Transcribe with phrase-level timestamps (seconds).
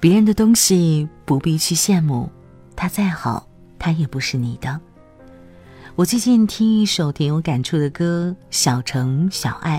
[0.00, 2.26] 别人的东西不必去羡慕，
[2.74, 3.46] 它再好，
[3.78, 4.80] 它也不是你的。
[5.94, 9.78] 我最近听一首挺有感触的歌，《小城小爱》，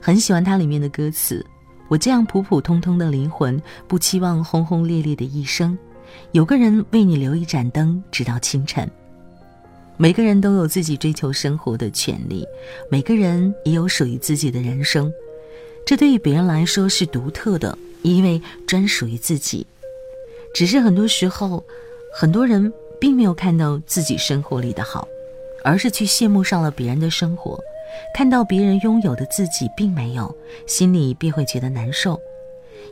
[0.00, 1.44] 很喜欢它里面的歌词。
[1.88, 5.76] 我这样普普通通的灵魂，不期望轰轰烈烈的一生。
[6.32, 8.90] 有个人为你留一盏灯，直到清晨。
[9.98, 12.42] 每个人都有自己追求生活的权利，
[12.90, 15.12] 每个人也有属于自己的人生。
[15.84, 19.66] 这对于别人来说是独特的，因为专属于自己。
[20.54, 21.64] 只是很多时候，
[22.14, 25.06] 很多人并没有看到自己生活里的好，
[25.62, 27.58] 而是去羡慕上了别人的生活，
[28.14, 30.34] 看到别人拥有的自己并没有，
[30.66, 32.20] 心里便会觉得难受。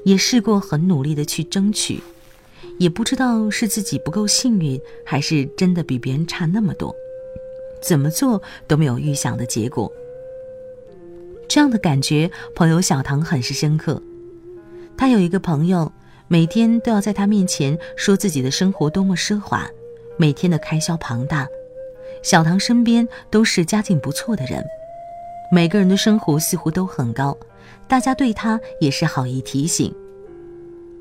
[0.04, 2.00] 也试过很努力的去争取。
[2.78, 6.94] 也不知道是自己不够幸运，还是真的比别人差那么多，
[7.80, 9.90] 怎么做都没有预想的结果。
[11.48, 14.02] 这样的感觉，朋友小唐很是深刻。
[14.96, 15.92] 他有一个朋友，
[16.26, 19.66] 每天都要在他面前说自己的生活多么奢华，
[20.16, 21.46] 每天的开销庞大。
[22.22, 24.64] 小唐身边都是家境不错的人，
[25.52, 27.36] 每个人的生活似乎都很高，
[27.86, 29.94] 大家对他也是好意提醒。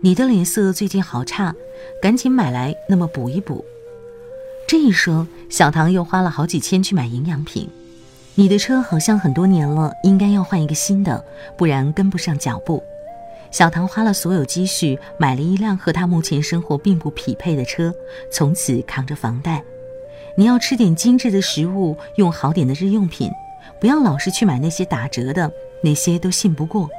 [0.01, 1.55] 你的脸色最近好差，
[2.01, 3.63] 赶紧买来，那么补一补。
[4.67, 7.69] 这一说，小唐又花了好几千去买营养品。
[8.35, 11.23] 你的车好像很多年了，应该要换一个新的，
[11.57, 12.83] 不然跟不上脚步。
[13.55, 17.95] 小唐花了所有积蓄买了一辆和他目前生活并不匹配的车，
[18.29, 19.63] 从此扛着房贷。
[20.35, 23.31] 你要吃点精致的食物，用好点的日用品，
[23.79, 25.49] 不要老是去买那些打折的，
[25.81, 26.89] 那些都信不过。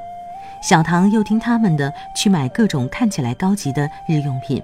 [0.67, 4.59] 小唐又听他们的去买各种看起来高级的日用品。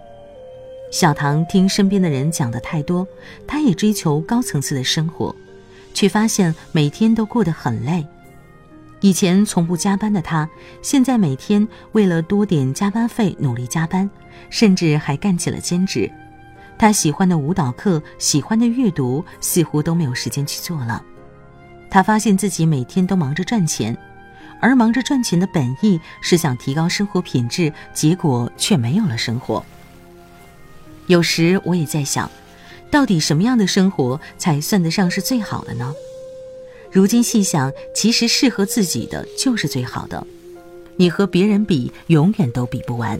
[0.89, 3.07] 小唐听身边的人讲的太多，
[3.47, 5.35] 他也追求高层次的生活，
[5.93, 8.03] 却发现每天都过得很累。
[9.03, 10.49] 以前从不加班的他，
[10.81, 14.09] 现在每天为了多点加班费努力加班，
[14.49, 16.09] 甚至还干起了兼职。
[16.77, 21.03] 他喜欢的舞蹈课、喜欢的阅读，似乎都没有时间去做了。
[21.89, 23.95] 他发现自己每天都忙着赚钱。
[24.61, 29.65] 而忙着赚钱的本意是想提高生活品质，结果却没有了生活。
[31.07, 32.31] 有时我也在想，
[32.89, 35.93] 到底什么样的生活才算得上是最好的呢？
[36.93, 40.27] 如今细想，其实适合自己的就是最好的。
[40.95, 43.19] 你和别人比，永远都比不完。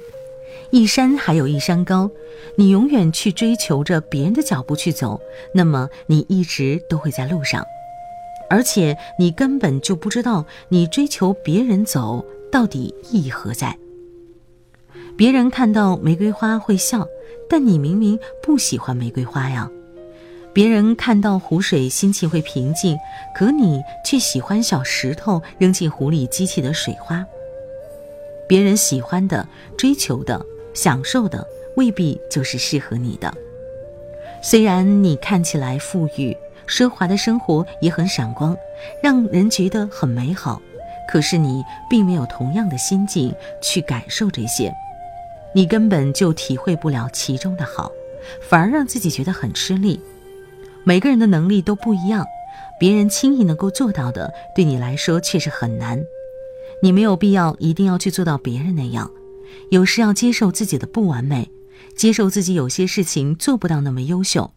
[0.70, 2.12] 一山还有一山高，
[2.56, 5.20] 你永远去追求着别人的脚步去走，
[5.56, 7.66] 那么你一直都会在路上。
[8.48, 13.76] 而且你根本就不知道，你追求别人走到底意义何在。
[15.18, 17.08] 别人看到玫瑰花会笑，
[17.50, 19.68] 但你明明不喜欢玫瑰花呀。
[20.54, 22.98] 别人看到湖水心情会平静，
[23.36, 27.26] 可你却喜欢小石头扔进湖里激起的水花。
[28.48, 29.48] 别人喜欢的、
[29.78, 33.34] 追求的、享受的，未必就是适合你的。
[34.42, 36.38] 虽然你看起来富裕。
[36.66, 38.56] 奢华的生活也很闪光，
[39.02, 40.62] 让人觉得很美好。
[41.12, 44.74] 可是你并没有同样的心境去感受这些，
[45.54, 47.92] 你根本就体会不了其中的好，
[48.42, 50.00] 反而让自己觉得很吃力。
[50.86, 52.26] 每个人的能力都不一样，
[52.80, 56.04] 别人轻易能够做到的，对你来说却是很难。
[56.82, 59.10] 你没有必要一定要去做到别人那样，
[59.72, 61.50] 有时要接受自己的不完美，
[61.96, 64.52] 接受自己有些事情做不到那么优秀。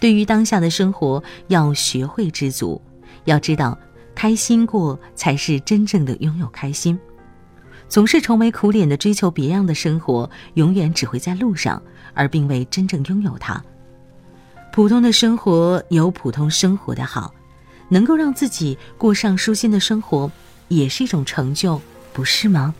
[0.00, 2.80] 对于当下的生活，要学会知足，
[3.24, 3.76] 要知道
[4.14, 6.96] 开心过才是真正的拥有开心。
[7.88, 11.82] 总是愁眉苦脸的追求别样的生活，永远只会在路上，
[12.14, 13.60] 而并未真正拥有它。
[14.72, 17.34] 普通的生活有普通生活的好，
[17.88, 20.30] 能够让自己过上舒心的生活，
[20.68, 21.80] 也是一种成就，
[22.12, 22.74] 不是吗？